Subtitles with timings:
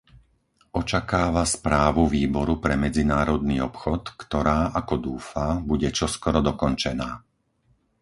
[0.81, 7.09] Očakáva správu Výboru pre medzinárodný obchod, ktorá, ako dúfa, bude čoskoro dokončená.